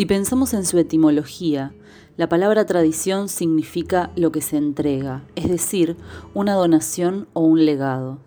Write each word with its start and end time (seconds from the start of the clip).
Si 0.00 0.06
pensamos 0.06 0.54
en 0.54 0.64
su 0.64 0.78
etimología, 0.78 1.74
la 2.16 2.26
palabra 2.26 2.64
tradición 2.64 3.28
significa 3.28 4.10
lo 4.16 4.32
que 4.32 4.40
se 4.40 4.56
entrega, 4.56 5.26
es 5.36 5.46
decir, 5.46 5.98
una 6.32 6.54
donación 6.54 7.28
o 7.34 7.42
un 7.42 7.66
legado. 7.66 8.18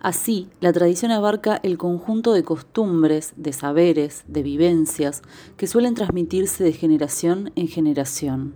Así, 0.00 0.50
la 0.60 0.70
tradición 0.70 1.10
abarca 1.10 1.60
el 1.62 1.78
conjunto 1.78 2.34
de 2.34 2.42
costumbres, 2.42 3.32
de 3.38 3.54
saberes, 3.54 4.24
de 4.28 4.42
vivencias 4.42 5.22
que 5.56 5.66
suelen 5.66 5.94
transmitirse 5.94 6.62
de 6.62 6.74
generación 6.74 7.52
en 7.56 7.68
generación. 7.68 8.54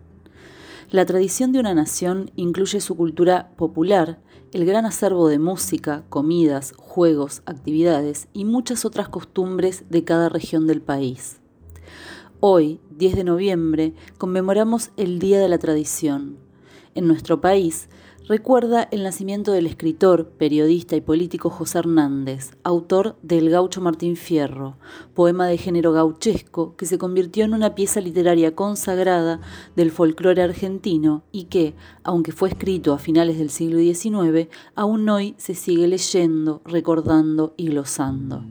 La 0.90 1.06
tradición 1.06 1.52
de 1.52 1.60
una 1.60 1.72
nación 1.72 2.32
incluye 2.36 2.82
su 2.82 2.94
cultura 2.98 3.50
popular, 3.56 4.20
el 4.52 4.66
gran 4.66 4.84
acervo 4.84 5.28
de 5.28 5.38
música, 5.38 6.04
comidas, 6.10 6.74
juegos, 6.76 7.40
actividades 7.46 8.28
y 8.34 8.44
muchas 8.44 8.84
otras 8.84 9.08
costumbres 9.08 9.84
de 9.88 10.04
cada 10.04 10.28
región 10.28 10.66
del 10.66 10.82
país. 10.82 11.38
Hoy, 12.44 12.80
10 12.98 13.14
de 13.14 13.22
noviembre, 13.22 13.94
conmemoramos 14.18 14.90
el 14.96 15.20
Día 15.20 15.38
de 15.38 15.48
la 15.48 15.58
Tradición. 15.58 16.38
En 16.96 17.06
nuestro 17.06 17.40
país, 17.40 17.88
recuerda 18.26 18.88
el 18.90 19.04
nacimiento 19.04 19.52
del 19.52 19.68
escritor, 19.68 20.30
periodista 20.38 20.96
y 20.96 21.00
político 21.02 21.50
José 21.50 21.78
Hernández, 21.78 22.56
autor 22.64 23.14
del 23.22 23.48
Gaucho 23.48 23.80
Martín 23.80 24.16
Fierro, 24.16 24.76
poema 25.14 25.46
de 25.46 25.56
género 25.56 25.92
gauchesco 25.92 26.74
que 26.74 26.86
se 26.86 26.98
convirtió 26.98 27.44
en 27.44 27.54
una 27.54 27.76
pieza 27.76 28.00
literaria 28.00 28.56
consagrada 28.56 29.40
del 29.76 29.92
folclore 29.92 30.42
argentino 30.42 31.22
y 31.30 31.44
que, 31.44 31.76
aunque 32.02 32.32
fue 32.32 32.48
escrito 32.48 32.92
a 32.92 32.98
finales 32.98 33.38
del 33.38 33.50
siglo 33.50 33.78
XIX, 33.78 34.48
aún 34.74 35.08
hoy 35.08 35.36
se 35.38 35.54
sigue 35.54 35.86
leyendo, 35.86 36.60
recordando 36.64 37.54
y 37.56 37.68
glosando. 37.68 38.42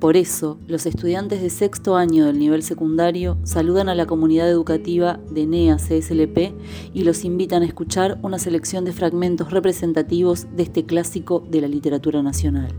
Por 0.00 0.18
eso, 0.18 0.58
los 0.68 0.84
estudiantes 0.84 1.40
de 1.40 1.48
sexto 1.48 1.96
año 1.96 2.26
del 2.26 2.38
nivel 2.38 2.62
secundario 2.62 3.38
saludan 3.44 3.88
a 3.88 3.94
la 3.94 4.04
comunidad 4.04 4.46
educativa 4.50 5.18
de 5.30 5.46
NEA 5.46 5.76
CSLP 5.76 6.52
y 6.92 7.04
los 7.04 7.24
invitan 7.24 7.62
a 7.62 7.66
escuchar 7.66 8.18
una 8.22 8.38
selección 8.38 8.84
de 8.84 8.92
fragmentos 8.92 9.50
representativos 9.50 10.54
de 10.54 10.64
este 10.64 10.84
clásico 10.84 11.42
de 11.48 11.62
la 11.62 11.68
literatura 11.68 12.22
nacional. 12.22 12.74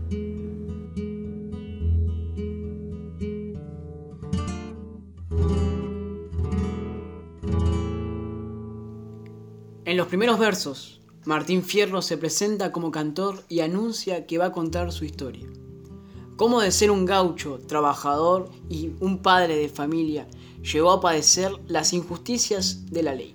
En 9.84 9.96
los 9.96 10.06
primeros 10.06 10.38
versos, 10.38 11.00
Martín 11.24 11.64
Fierro 11.64 12.00
se 12.00 12.16
presenta 12.16 12.70
como 12.70 12.92
cantor 12.92 13.42
y 13.48 13.60
anuncia 13.60 14.24
que 14.26 14.38
va 14.38 14.46
a 14.46 14.52
contar 14.52 14.92
su 14.92 15.04
historia 15.04 15.48
cómo 16.38 16.60
de 16.60 16.70
ser 16.70 16.92
un 16.92 17.04
gaucho, 17.04 17.58
trabajador 17.66 18.48
y 18.70 18.92
un 19.00 19.18
padre 19.18 19.56
de 19.56 19.68
familia, 19.68 20.28
llegó 20.62 20.92
a 20.92 21.00
padecer 21.00 21.50
las 21.66 21.92
injusticias 21.92 22.86
de 22.92 23.02
la 23.02 23.12
ley. 23.12 23.34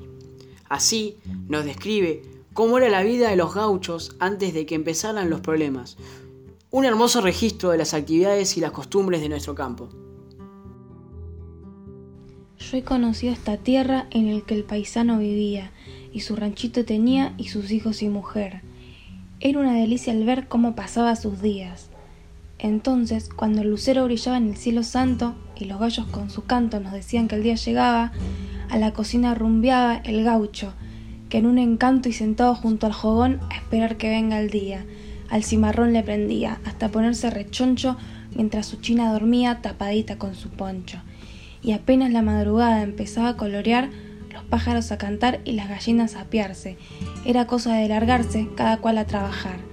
Así 0.70 1.18
nos 1.50 1.66
describe 1.66 2.22
cómo 2.54 2.78
era 2.78 2.88
la 2.88 3.04
vida 3.04 3.30
de 3.30 3.36
los 3.36 3.54
gauchos 3.54 4.16
antes 4.20 4.54
de 4.54 4.66
que 4.66 4.76
empezaran 4.76 5.30
los 5.30 5.42
problemas. 5.42 5.98
Un 6.72 6.86
hermoso 6.86 7.20
registro 7.20 7.72
de 7.72 7.78
las 7.78 7.94
actividades 7.94 8.56
y 8.56 8.62
las 8.62 8.72
costumbres 8.72 9.20
de 9.20 9.28
nuestro 9.28 9.54
campo. 9.54 9.90
Yo 12.58 12.78
he 12.78 12.84
conocido 12.84 13.34
esta 13.34 13.58
tierra 13.58 14.08
en 14.12 14.30
el 14.30 14.44
que 14.44 14.56
el 14.56 14.64
paisano 14.64 15.20
vivía, 15.20 15.74
y 16.14 16.22
su 16.22 16.38
ranchito 16.38 16.86
tenía 16.86 17.34
y 17.38 17.50
sus 17.50 17.70
hijos 17.72 18.02
y 18.02 18.08
mujer. 18.08 18.62
Era 19.42 19.60
una 19.60 19.74
delicia 19.74 20.14
el 20.14 20.24
ver 20.24 20.48
cómo 20.48 20.74
pasaba 20.74 21.18
sus 21.18 21.42
días. 21.42 21.90
Entonces, 22.64 23.30
cuando 23.30 23.62
el 23.62 23.70
lucero 23.70 24.06
brillaba 24.06 24.38
en 24.38 24.48
el 24.48 24.56
cielo 24.56 24.84
santo 24.84 25.36
y 25.58 25.66
los 25.66 25.82
gallos 25.82 26.08
con 26.08 26.30
su 26.30 26.46
canto 26.46 26.80
nos 26.80 26.94
decían 26.94 27.28
que 27.28 27.36
el 27.36 27.44
día 27.44 27.56
llegaba, 27.56 28.14
a 28.70 28.78
la 28.78 28.94
cocina 28.94 29.36
rumbeaba 29.36 29.98
el 29.98 30.24
gaucho, 30.24 30.74
que 31.28 31.40
en 31.40 31.46
un 31.46 31.58
encanto 31.58 32.08
y 32.08 32.14
sentado 32.14 32.56
junto 32.56 32.88
al 32.88 32.94
jogón 32.94 33.42
a 33.52 33.58
esperar 33.58 33.98
que 33.98 34.10
venga 34.10 34.40
el 34.40 34.50
día, 34.50 34.86
al 35.30 35.44
cimarrón 35.44 35.92
le 35.92 36.04
prendía, 36.04 36.62
hasta 36.64 36.88
ponerse 36.88 37.30
rechoncho 37.30 37.98
mientras 38.34 38.66
su 38.66 38.78
china 38.78 39.12
dormía 39.12 39.62
tapadita 39.62 40.18
con 40.18 40.34
su 40.34 40.48
poncho. 40.48 41.00
Y 41.62 41.74
apenas 41.74 42.12
la 42.12 42.22
madrugada 42.22 42.82
empezaba 42.82 43.30
a 43.30 43.38
colorear, 43.38 43.90
los 44.32 44.44
pájaros 44.46 44.94
a 44.94 44.98
cantar 44.98 45.42
y 45.44 45.52
las 45.52 45.68
gallinas 45.68 46.16
a 46.16 46.22
apiarse. 46.22 46.78
Era 47.26 47.46
cosa 47.46 47.76
de 47.76 47.90
largarse, 47.90 48.48
cada 48.56 48.78
cual 48.78 49.00
a 49.00 49.06
trabajar. 49.06 49.73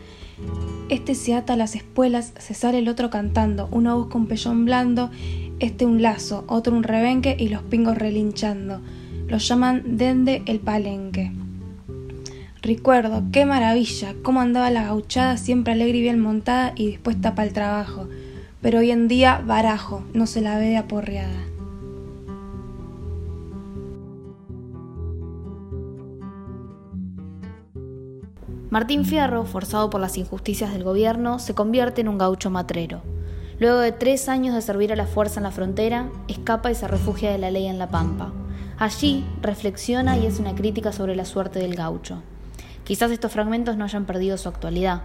Este 0.91 1.15
se 1.15 1.35
ata 1.35 1.53
a 1.53 1.57
las 1.57 1.77
espuelas, 1.77 2.33
se 2.41 2.53
sale 2.53 2.81
el 2.81 2.89
otro 2.89 3.11
cantando, 3.11 3.69
uno 3.71 3.97
busca 3.97 4.19
un 4.19 4.27
pellón 4.27 4.65
blando, 4.65 5.13
este 5.61 5.87
un 5.87 6.03
lazo, 6.03 6.45
otro 6.49 6.75
un 6.75 6.83
rebenque 6.83 7.37
y 7.39 7.49
los 7.49 7.63
pingos 7.63 7.97
relinchando. 7.97 8.81
Los 9.29 9.47
llaman 9.47 9.97
dende 9.97 10.43
el 10.47 10.59
palenque. 10.59 11.31
Recuerdo, 12.61 13.23
qué 13.31 13.47
maravilla, 13.47 14.15
cómo 14.25 14.41
andaba 14.41 14.69
la 14.71 14.83
gauchada 14.83 15.37
siempre 15.37 15.75
alegre 15.75 15.99
y 15.99 16.03
bien 16.03 16.19
montada 16.19 16.73
y 16.75 16.89
dispuesta 16.89 17.37
para 17.37 17.47
el 17.47 17.55
trabajo. 17.55 18.09
Pero 18.61 18.81
hoy 18.81 18.91
en 18.91 19.07
día, 19.07 19.41
barajo, 19.47 20.05
no 20.13 20.27
se 20.27 20.41
la 20.41 20.59
ve 20.59 20.71
de 20.71 20.77
aporreada. 20.77 21.50
Martín 28.71 29.05
Fierro, 29.05 29.45
forzado 29.47 29.91
por 29.91 30.01
las 30.01 30.17
injusticias 30.17 30.73
del 30.73 30.85
gobierno, 30.85 31.41
se 31.41 31.57
convierte 31.57 32.03
en 32.03 32.09
un 32.09 32.19
gaucho 32.19 32.51
matrero. 32.51 33.03
Luego 33.59 33.81
de 33.81 33.91
tres 33.91 34.29
años 34.29 34.55
de 34.55 34.63
servir 34.63 34.93
a 34.93 34.97
la 34.97 35.07
fuerza 35.07 35.41
en 35.41 35.45
la 35.45 35.51
frontera, 35.51 36.09
escapa 36.29 36.71
y 36.71 36.77
se 36.77 36.87
refugia 36.87 37.33
de 37.33 37.39
la 37.39 37.51
ley 37.51 37.67
en 37.67 37.81
La 37.81 37.89
Pampa. 37.89 38.33
Allí 38.79 39.25
reflexiona 39.43 40.17
y 40.19 40.29
hace 40.29 40.41
una 40.41 40.55
crítica 40.55 40.93
sobre 40.93 41.17
la 41.17 41.25
suerte 41.25 41.59
del 41.59 41.75
gaucho. 41.75 42.23
Quizás 42.85 43.11
estos 43.11 43.33
fragmentos 43.33 43.77
no 43.77 43.83
hayan 43.83 44.05
perdido 44.05 44.39
su 44.39 44.49
actualidad. 44.49 45.03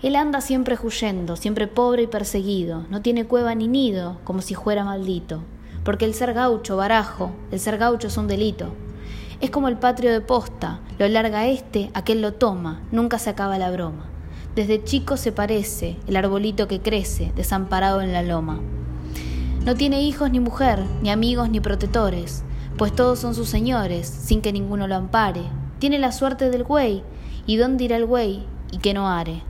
Él 0.00 0.16
anda 0.16 0.40
siempre 0.40 0.78
huyendo, 0.82 1.36
siempre 1.36 1.66
pobre 1.66 2.04
y 2.04 2.06
perseguido, 2.06 2.86
no 2.88 3.02
tiene 3.02 3.26
cueva 3.26 3.54
ni 3.54 3.68
nido, 3.68 4.20
como 4.24 4.40
si 4.40 4.54
fuera 4.54 4.84
maldito, 4.84 5.42
porque 5.84 6.06
el 6.06 6.14
ser 6.14 6.32
gaucho, 6.32 6.78
barajo, 6.78 7.30
el 7.50 7.60
ser 7.60 7.76
gaucho 7.76 8.08
es 8.08 8.16
un 8.16 8.26
delito. 8.26 8.72
Es 9.44 9.50
como 9.50 9.68
el 9.68 9.76
patrio 9.76 10.10
de 10.10 10.22
posta, 10.22 10.80
lo 10.98 11.06
larga 11.06 11.46
este, 11.46 11.90
aquel 11.92 12.22
lo 12.22 12.32
toma, 12.32 12.80
nunca 12.90 13.18
se 13.18 13.28
acaba 13.28 13.58
la 13.58 13.70
broma. 13.70 14.06
Desde 14.54 14.82
chico 14.82 15.18
se 15.18 15.32
parece 15.32 15.98
el 16.06 16.16
arbolito 16.16 16.66
que 16.66 16.80
crece, 16.80 17.30
desamparado 17.36 18.00
en 18.00 18.14
la 18.14 18.22
loma. 18.22 18.62
No 19.66 19.74
tiene 19.74 20.00
hijos 20.00 20.30
ni 20.30 20.40
mujer, 20.40 20.78
ni 21.02 21.10
amigos 21.10 21.50
ni 21.50 21.60
protectores, 21.60 22.42
pues 22.78 22.94
todos 22.94 23.18
son 23.18 23.34
sus 23.34 23.50
señores, 23.50 24.06
sin 24.06 24.40
que 24.40 24.50
ninguno 24.50 24.88
lo 24.88 24.94
ampare. 24.94 25.42
Tiene 25.78 25.98
la 25.98 26.12
suerte 26.12 26.48
del 26.48 26.64
güey, 26.64 27.02
y 27.44 27.56
dónde 27.56 27.84
irá 27.84 27.98
el 27.98 28.06
güey, 28.06 28.46
y 28.72 28.78
qué 28.78 28.94
no 28.94 29.10
haré. 29.10 29.42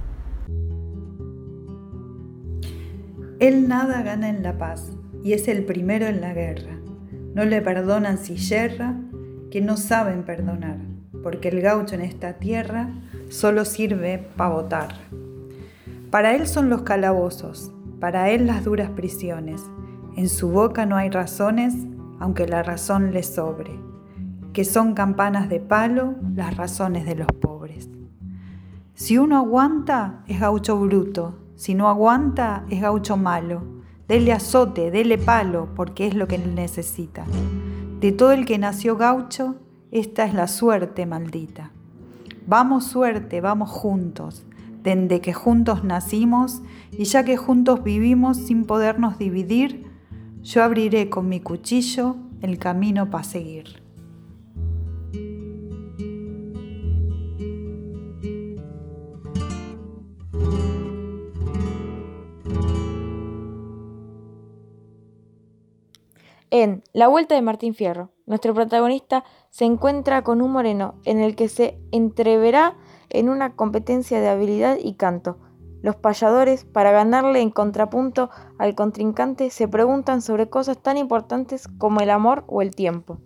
Él 3.39 3.69
nada 3.69 4.03
gana 4.03 4.29
en 4.29 4.43
la 4.43 4.59
paz, 4.59 4.91
y 5.23 5.35
es 5.35 5.47
el 5.47 5.65
primero 5.65 6.07
en 6.07 6.21
la 6.21 6.35
guerra. 6.35 6.81
No 7.37 7.45
le 7.45 7.63
perdonan 7.63 8.19
si 8.19 8.35
yerra, 8.35 8.97
que 9.55 9.61
no 9.61 9.77
saben 9.77 10.25
perdonar 10.25 10.79
porque 11.23 11.47
el 11.47 11.61
gaucho 11.61 11.95
en 11.95 12.01
esta 12.01 12.33
tierra 12.33 12.89
solo 13.29 13.65
sirve 13.65 14.19
para 14.37 14.51
votar. 14.51 14.89
Para 16.11 16.35
él 16.35 16.49
son 16.49 16.71
los 16.71 16.83
calabozos, 16.83 17.71
para 18.01 18.31
él 18.31 18.49
las 18.49 18.65
duras 18.65 18.91
prisiones. 18.91 19.63
En 20.17 20.29
su 20.29 20.51
boca 20.51 20.87
no 20.87 20.97
hay 20.97 21.09
razones, 21.09 21.73
aunque 22.19 22.49
la 22.49 22.65
razón 22.65 23.13
le 23.13 23.23
sobre, 23.23 23.79
que 24.53 24.65
son 24.65 24.93
campanas 24.95 25.49
de 25.49 25.61
palo 25.61 26.17
las 26.35 26.57
razones 26.57 27.07
de 27.07 27.15
los 27.15 27.29
pobres. 27.29 27.89
Si 28.95 29.19
uno 29.19 29.37
aguanta, 29.37 30.25
es 30.27 30.41
gaucho 30.41 30.81
bruto, 30.81 31.39
si 31.55 31.77
no 31.77 31.89
aguanta, 31.89 32.65
es 32.71 32.83
gaucho 32.83 33.17
malo. 33.17 33.63
Dele 34.09 34.33
azote, 34.33 34.91
dele 34.91 35.17
palo, 35.17 35.69
porque 35.77 36.09
es 36.09 36.15
lo 36.17 36.27
que 36.27 36.39
necesita. 36.39 37.25
De 38.01 38.13
todo 38.13 38.33
el 38.33 38.45
que 38.45 38.59
nació 38.59 38.97
gaucho, 38.97 39.57
esta 39.91 40.25
es 40.25 40.35
la 40.35 40.49
suerte 40.49 41.07
maldita. 41.07 41.71
Vamos 42.47 42.87
suerte, 42.87 43.41
vamos 43.41 43.71
juntos, 43.71 44.45
desde 44.83 45.21
que 45.21 45.33
juntos 45.33 45.85
nacimos 45.85 46.63
y 46.93 47.05
ya 47.05 47.25
que 47.25 47.37
juntos 47.37 47.83
vivimos 47.83 48.37
sin 48.37 48.65
podernos 48.65 49.19
dividir, 49.19 49.87
yo 50.43 50.63
abriré 50.63 51.09
con 51.09 51.29
mi 51.29 51.41
cuchillo 51.41 52.17
el 52.43 52.59
camino 52.59 53.09
para 53.09 53.25
seguir. 53.25 53.84
La 66.93 67.09
Vuelta 67.09 67.35
de 67.35 67.43
Martín 67.43 67.75
Fierro, 67.75 68.11
nuestro 68.27 68.55
protagonista 68.55 69.25
se 69.51 69.65
encuentra 69.65 70.23
con 70.23 70.41
un 70.41 70.53
moreno 70.53 70.95
en 71.05 71.21
el 71.21 71.37
que 71.37 71.49
se 71.49 71.79
entreverá 71.93 72.77
en 73.11 73.29
una 73.29 73.55
competencia 73.55 74.21
de 74.21 74.29
habilidad 74.29 74.79
y 74.83 74.95
canto. 74.95 75.39
Los 75.83 75.97
payadores, 75.97 76.65
para 76.65 76.93
ganarle 76.93 77.41
en 77.41 77.51
contrapunto 77.51 78.31
al 78.59 78.75
contrincante, 78.75 79.51
se 79.51 79.69
preguntan 79.69 80.23
sobre 80.23 80.49
cosas 80.49 80.79
tan 80.79 80.97
importantes 80.97 81.69
como 81.79 82.01
el 82.01 82.11
amor 82.11 82.45
o 82.47 82.63
el 82.63 82.71
tiempo. 82.71 83.19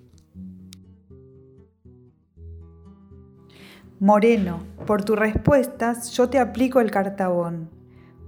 Moreno, 4.01 4.61
por 4.87 5.05
tus 5.05 5.19
respuestas 5.19 6.11
yo 6.13 6.29
te 6.29 6.39
aplico 6.39 6.81
el 6.81 6.91
cartabón, 6.91 7.71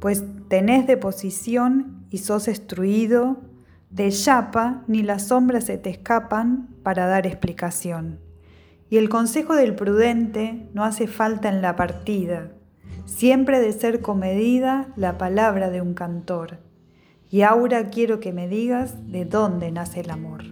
pues 0.01 0.25
tenés 0.49 0.87
de 0.87 0.97
posición 0.97 2.07
y 2.11 2.19
sos 2.19 2.49
estruido, 2.49 3.50
de 3.91 4.11
chapa 4.11 4.85
ni 4.87 5.03
las 5.03 5.29
sombras 5.29 5.65
se 5.65 5.77
te 5.77 5.91
escapan 5.91 6.69
para 6.83 7.07
dar 7.07 7.27
explicación. 7.27 8.21
Y 8.89 8.97
el 8.97 9.09
consejo 9.09 9.55
del 9.55 9.75
prudente 9.75 10.69
no 10.75 10.85
hace 10.85 11.07
falta 11.07 11.49
en 11.49 11.61
la 11.61 11.77
partida, 11.77 12.53
siempre 13.05 13.61
de 13.61 13.73
ser 13.73 14.01
comedida 14.01 14.89
la 14.97 15.19
palabra 15.19 15.71
de 15.71 15.81
un 15.81 15.95
cantor. 15.95 16.59
Y 17.29 17.43
ahora 17.43 17.89
quiero 17.91 18.21
que 18.21 18.33
me 18.33 18.49
digas 18.49 18.95
de 19.11 19.25
dónde 19.25 19.71
nace 19.71 20.01
el 20.01 20.11
amor. 20.11 20.45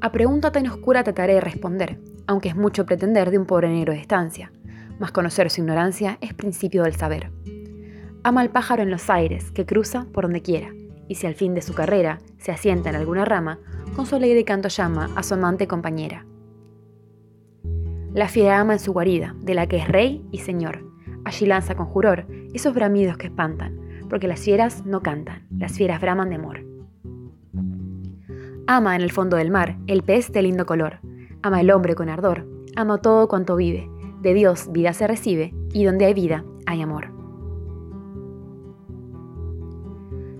A 0.00 0.12
pregunta 0.12 0.52
tan 0.52 0.66
oscura 0.68 1.02
trataré 1.02 1.34
de 1.34 1.40
responder, 1.40 2.00
aunque 2.28 2.48
es 2.48 2.56
mucho 2.56 2.86
pretender 2.86 3.32
de 3.32 3.38
un 3.38 3.46
pobre 3.46 3.68
negro 3.68 3.92
de 3.92 4.00
estancia, 4.00 4.52
mas 5.00 5.10
conocer 5.10 5.50
su 5.50 5.60
ignorancia 5.60 6.18
es 6.20 6.34
principio 6.34 6.84
del 6.84 6.94
saber. 6.94 7.37
Ama 8.24 8.40
al 8.40 8.50
pájaro 8.50 8.82
en 8.82 8.90
los 8.90 9.08
aires, 9.10 9.50
que 9.52 9.66
cruza 9.66 10.06
por 10.12 10.24
donde 10.24 10.42
quiera, 10.42 10.72
y 11.08 11.14
si 11.14 11.26
al 11.26 11.34
fin 11.34 11.54
de 11.54 11.62
su 11.62 11.74
carrera 11.74 12.18
se 12.38 12.52
asienta 12.52 12.90
en 12.90 12.96
alguna 12.96 13.24
rama, 13.24 13.58
con 13.94 14.06
su 14.06 14.16
alegre 14.16 14.44
canto 14.44 14.68
llama 14.68 15.10
a 15.16 15.22
su 15.22 15.34
amante 15.34 15.66
compañera. 15.66 16.26
La 18.12 18.28
fiera 18.28 18.60
ama 18.60 18.72
en 18.74 18.78
su 18.78 18.92
guarida, 18.92 19.34
de 19.40 19.54
la 19.54 19.66
que 19.66 19.76
es 19.76 19.88
rey 19.88 20.24
y 20.30 20.38
señor. 20.38 20.84
Allí 21.24 21.46
lanza 21.46 21.76
con 21.76 21.86
juror 21.86 22.26
esos 22.52 22.74
bramidos 22.74 23.16
que 23.16 23.26
espantan, 23.26 23.78
porque 24.08 24.28
las 24.28 24.40
fieras 24.40 24.84
no 24.86 25.02
cantan, 25.02 25.46
las 25.56 25.72
fieras 25.72 26.00
braman 26.00 26.30
de 26.30 26.36
amor. 26.36 26.64
Ama 28.66 28.96
en 28.96 29.02
el 29.02 29.12
fondo 29.12 29.36
del 29.36 29.50
mar 29.50 29.76
el 29.86 30.02
pez 30.02 30.32
de 30.32 30.42
lindo 30.42 30.66
color, 30.66 31.00
ama 31.42 31.60
el 31.60 31.70
hombre 31.70 31.94
con 31.94 32.08
ardor, 32.08 32.46
ama 32.76 32.98
todo 32.98 33.28
cuanto 33.28 33.56
vive, 33.56 33.88
de 34.20 34.34
Dios 34.34 34.70
vida 34.72 34.92
se 34.92 35.06
recibe, 35.06 35.54
y 35.72 35.84
donde 35.84 36.06
hay 36.06 36.14
vida 36.14 36.44
hay 36.66 36.82
amor. 36.82 37.17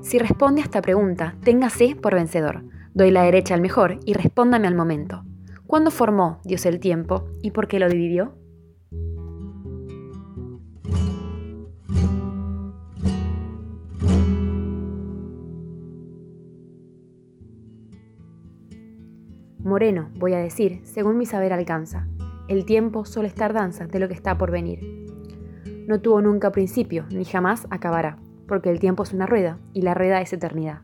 Si 0.09 0.19
responde 0.19 0.63
a 0.63 0.65
esta 0.65 0.81
pregunta, 0.81 1.35
téngase 1.45 1.95
por 1.95 2.15
vencedor. 2.15 2.65
Doy 2.95 3.11
la 3.11 3.25
derecha 3.25 3.53
al 3.53 3.61
mejor 3.61 4.01
y 4.07 4.15
respóndame 4.15 4.67
al 4.67 4.75
momento. 4.75 5.23
¿Cuándo 5.67 5.91
formó 5.91 6.41
Dios 6.45 6.65
el 6.65 6.81
tiempo 6.81 7.27
y 7.43 7.51
por 7.51 7.69
qué 7.69 7.79
lo 7.79 7.91
dividió? 7.91 8.33
Moreno, 19.59 20.09
voy 20.15 20.33
a 20.33 20.39
decir, 20.39 20.81
según 20.85 21.19
mi 21.19 21.27
saber 21.27 21.53
alcanza. 21.53 22.09
El 22.49 22.65
tiempo 22.65 23.05
solo 23.05 23.29
es 23.29 23.35
tardanza 23.35 23.87
de 23.87 23.99
lo 23.99 24.09
que 24.09 24.15
está 24.15 24.39
por 24.39 24.51
venir. 24.51 24.81
No 25.87 26.01
tuvo 26.01 26.23
nunca 26.23 26.51
principio, 26.51 27.05
ni 27.11 27.27
jamás 27.27 27.67
acabará, 27.69 28.17
porque 28.49 28.71
el 28.71 28.81
tiempo 28.81 29.05
es 29.05 29.13
una 29.13 29.27
rueda 29.27 29.59
y 29.73 29.83
la 29.83 29.95
rueda 29.95 30.21
es 30.21 30.33
eternidad. 30.33 30.81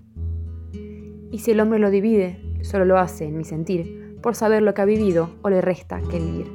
Y 1.32 1.38
si 1.40 1.50
el 1.50 1.60
hombre 1.60 1.80
lo 1.80 1.90
divide, 1.90 2.40
solo 2.62 2.84
lo 2.84 2.98
hace, 2.98 3.24
en 3.24 3.36
mi 3.36 3.44
sentir, 3.44 4.18
por 4.22 4.36
saber 4.36 4.62
lo 4.62 4.74
que 4.74 4.82
ha 4.82 4.84
vivido 4.84 5.30
o 5.42 5.50
le 5.50 5.60
resta 5.60 6.00
que 6.00 6.20
vivir. 6.20 6.46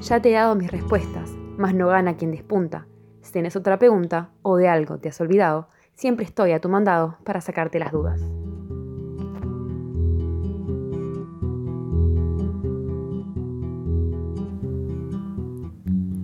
Ya 0.00 0.22
te 0.22 0.30
he 0.30 0.34
dado 0.34 0.54
mis 0.54 0.70
respuestas, 0.70 1.30
mas 1.58 1.74
no 1.74 1.88
gana 1.88 2.16
quien 2.16 2.30
despunta. 2.30 2.86
Si 3.20 3.32
tienes 3.32 3.56
otra 3.56 3.78
pregunta 3.78 4.30
o 4.40 4.56
de 4.56 4.68
algo 4.68 4.98
te 4.98 5.10
has 5.10 5.20
olvidado, 5.20 5.68
siempre 5.94 6.24
estoy 6.24 6.52
a 6.52 6.60
tu 6.60 6.70
mandado 6.70 7.18
para 7.24 7.42
sacarte 7.42 7.78
las 7.78 7.92
dudas. 7.92 8.22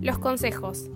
Los 0.01 0.17
consejos. 0.19 0.89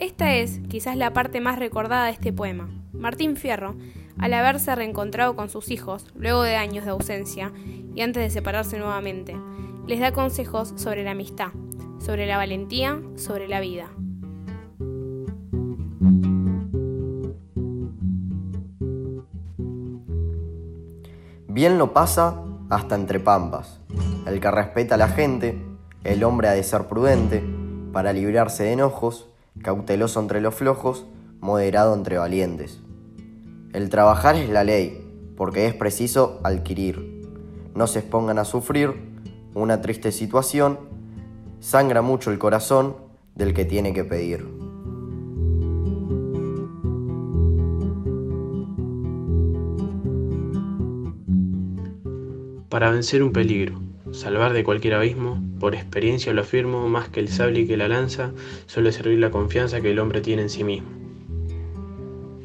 Esta 0.00 0.34
es 0.34 0.60
quizás 0.70 0.96
la 0.96 1.12
parte 1.12 1.42
más 1.42 1.58
recordada 1.58 2.06
de 2.06 2.12
este 2.12 2.32
poema. 2.32 2.70
Martín 2.94 3.36
Fierro, 3.36 3.74
al 4.18 4.32
haberse 4.32 4.74
reencontrado 4.74 5.36
con 5.36 5.50
sus 5.50 5.70
hijos 5.70 6.06
luego 6.14 6.42
de 6.42 6.56
años 6.56 6.86
de 6.86 6.92
ausencia 6.92 7.52
y 7.94 8.00
antes 8.00 8.22
de 8.22 8.30
separarse 8.30 8.78
nuevamente, 8.78 9.36
les 9.86 10.00
da 10.00 10.12
consejos 10.12 10.72
sobre 10.76 11.04
la 11.04 11.10
amistad, 11.10 11.48
sobre 11.98 12.26
la 12.26 12.38
valentía, 12.38 12.98
sobre 13.16 13.46
la 13.46 13.60
vida. 13.60 13.90
Bien 21.46 21.76
lo 21.76 21.92
pasa 21.92 22.42
hasta 22.70 22.94
entre 22.94 23.20
pampas. 23.20 23.80
El 24.26 24.40
que 24.40 24.50
respeta 24.50 24.94
a 24.94 24.98
la 24.98 25.08
gente, 25.08 25.62
el 26.04 26.24
hombre 26.24 26.48
ha 26.48 26.52
de 26.52 26.62
ser 26.62 26.88
prudente, 26.88 27.44
para 27.92 28.14
librarse 28.14 28.62
de 28.62 28.72
enojos, 28.72 29.29
cauteloso 29.62 30.20
entre 30.20 30.40
los 30.40 30.54
flojos, 30.54 31.06
moderado 31.40 31.94
entre 31.94 32.18
valientes. 32.18 32.80
El 33.72 33.88
trabajar 33.90 34.36
es 34.36 34.48
la 34.48 34.64
ley, 34.64 35.06
porque 35.36 35.66
es 35.66 35.74
preciso 35.74 36.40
adquirir. 36.44 37.22
No 37.74 37.86
se 37.86 38.00
expongan 38.00 38.38
a 38.38 38.44
sufrir 38.44 38.94
una 39.54 39.80
triste 39.80 40.12
situación, 40.12 40.78
sangra 41.60 42.02
mucho 42.02 42.30
el 42.30 42.38
corazón 42.38 42.96
del 43.34 43.54
que 43.54 43.64
tiene 43.64 43.92
que 43.92 44.04
pedir. 44.04 44.46
Para 52.68 52.90
vencer 52.90 53.22
un 53.22 53.32
peligro 53.32 53.80
salvar 54.12 54.52
de 54.52 54.64
cualquier 54.64 54.94
abismo, 54.94 55.40
por 55.60 55.74
experiencia 55.74 56.32
lo 56.32 56.40
afirmo, 56.40 56.88
más 56.88 57.10
que 57.10 57.20
el 57.20 57.28
sable 57.28 57.60
y 57.60 57.66
que 57.66 57.76
la 57.76 57.86
lanza, 57.86 58.32
suele 58.66 58.90
servir 58.90 59.18
la 59.18 59.30
confianza 59.30 59.80
que 59.80 59.92
el 59.92 60.00
hombre 60.00 60.22
tiene 60.22 60.42
en 60.42 60.50
sí 60.50 60.64
mismo. 60.64 60.88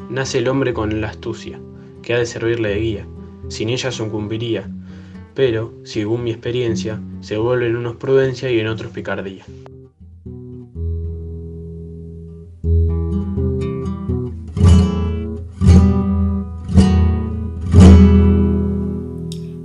Nace 0.10 0.38
el 0.38 0.48
hombre 0.50 0.74
con 0.74 1.02
la 1.02 1.08
astucia, 1.08 1.60
que 2.04 2.14
ha 2.14 2.20
de 2.20 2.28
servirle 2.28 2.70
de 2.70 2.80
guía, 2.80 3.08
sin 3.48 3.70
ella 3.70 3.92
sucumbiría, 3.92 4.70
pero, 5.34 5.74
según 5.84 6.24
mi 6.24 6.32
experiencia, 6.32 7.02
se 7.22 7.38
vuelve 7.38 7.68
en 7.68 7.78
unos 7.78 7.96
prudencia 7.96 8.52
y 8.52 8.60
en 8.60 8.68
otros 8.68 8.92
picardía. 8.92 9.46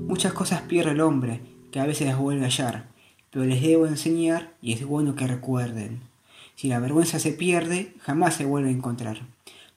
Muchas 0.09 0.33
cosas 0.33 0.63
pierde 0.63 0.93
el 0.93 1.01
hombre 1.01 1.41
que 1.71 1.81
a 1.81 1.87
veces 1.87 2.09
las 2.09 2.19
vuelve 2.19 2.45
a 2.45 2.49
hallar, 2.49 3.00
pero 3.31 3.45
les 3.45 3.63
debo 3.63 3.87
enseñar 3.87 4.53
y 4.61 4.73
es 4.73 4.85
bueno 4.85 5.15
que 5.15 5.27
recuerden. 5.27 6.01
Si 6.57 6.69
la 6.69 6.81
vergüenza 6.81 7.19
se 7.19 7.33
pierde, 7.33 7.95
jamás 8.01 8.35
se 8.35 8.45
vuelve 8.45 8.69
a 8.69 8.73
encontrar. 8.73 9.21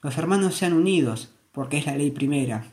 Los 0.02 0.18
hermanos 0.18 0.54
sean 0.54 0.74
unidos, 0.74 1.32
porque 1.52 1.78
es 1.78 1.86
la 1.86 1.96
ley 1.96 2.10
primera. 2.10 2.66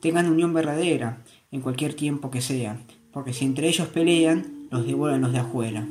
Tengan 0.00 0.28
unión 0.28 0.52
verdadera, 0.52 1.18
en 1.52 1.60
cualquier 1.60 1.94
tiempo 1.94 2.30
que 2.30 2.40
sea, 2.40 2.78
porque 3.12 3.32
si 3.32 3.44
entre 3.44 3.68
ellos 3.68 3.88
pelean, 3.88 4.66
los 4.70 4.86
devuelven 4.86 5.20
los 5.20 5.32
de 5.32 5.38
afuera. 5.38 5.86